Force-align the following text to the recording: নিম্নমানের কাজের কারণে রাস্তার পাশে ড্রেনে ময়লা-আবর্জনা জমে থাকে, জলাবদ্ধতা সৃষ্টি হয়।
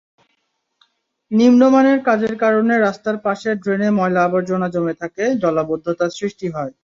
নিম্নমানের 1.31 1.99
কাজের 2.07 2.33
কারণে 2.43 2.73
রাস্তার 2.77 3.17
পাশে 3.25 3.49
ড্রেনে 3.61 3.89
ময়লা-আবর্জনা 3.97 4.67
জমে 4.69 4.93
থাকে, 5.01 5.23
জলাবদ্ধতা 5.41 6.05
সৃষ্টি 6.11 6.47
হয়। 6.55 6.73